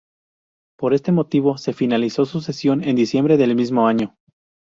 Por 0.79 0.95
este 0.95 1.11
motivo, 1.11 1.59
se 1.59 1.73
finalizó 1.73 2.25
su 2.25 2.41
cesión 2.41 2.83
en 2.83 2.95
diciembre 2.95 3.37
del 3.37 3.55
mismo 3.55 3.85
año. 3.87 4.17